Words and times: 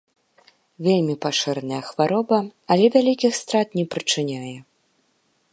Вельмі 0.87 1.15
пашыраная 1.25 1.83
хвароба, 1.91 2.39
але 2.77 2.85
вялікіх 2.97 3.31
страт 3.41 3.67
не 3.81 3.85
прычыняе. 3.93 4.57